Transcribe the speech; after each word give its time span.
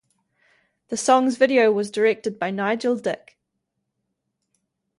The 0.87 0.97
song's 0.97 1.37
video 1.37 1.71
was 1.71 1.91
directed 1.91 2.39
by 2.39 2.49
Nigel 2.49 2.95
Dick. 2.95 3.37